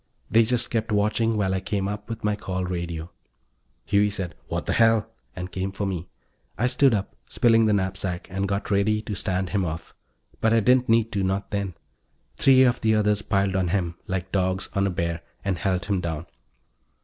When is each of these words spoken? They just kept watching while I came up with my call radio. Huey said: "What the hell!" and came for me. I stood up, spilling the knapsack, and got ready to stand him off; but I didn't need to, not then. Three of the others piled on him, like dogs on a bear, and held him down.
They 0.31 0.45
just 0.45 0.71
kept 0.71 0.91
watching 0.91 1.37
while 1.37 1.53
I 1.53 1.59
came 1.59 1.87
up 1.87 2.09
with 2.09 2.23
my 2.23 2.35
call 2.35 2.65
radio. 2.65 3.11
Huey 3.85 4.09
said: 4.09 4.33
"What 4.47 4.65
the 4.65 4.73
hell!" 4.73 5.11
and 5.35 5.51
came 5.51 5.71
for 5.71 5.85
me. 5.85 6.07
I 6.57 6.65
stood 6.65 6.95
up, 6.95 7.15
spilling 7.29 7.67
the 7.67 7.73
knapsack, 7.73 8.27
and 8.31 8.47
got 8.47 8.71
ready 8.71 9.03
to 9.03 9.13
stand 9.13 9.51
him 9.51 9.63
off; 9.63 9.93
but 10.39 10.53
I 10.53 10.59
didn't 10.59 10.89
need 10.89 11.11
to, 11.11 11.21
not 11.21 11.51
then. 11.51 11.75
Three 12.35 12.63
of 12.63 12.81
the 12.81 12.95
others 12.95 13.21
piled 13.21 13.55
on 13.55 13.67
him, 13.67 13.93
like 14.07 14.31
dogs 14.31 14.69
on 14.73 14.87
a 14.87 14.89
bear, 14.89 15.21
and 15.45 15.59
held 15.59 15.85
him 15.85 16.01
down. 16.01 16.25